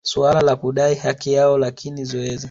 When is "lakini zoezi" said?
1.57-2.39